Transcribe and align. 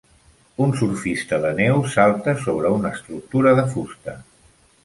Un 0.63 0.71
surfista 0.79 1.39
de 1.43 1.51
neu 1.59 1.83
salta 1.97 2.35
sobre 2.47 2.75
una 2.81 2.93
estructura 2.97 3.55
de 3.61 3.71
fusta. 3.75 4.19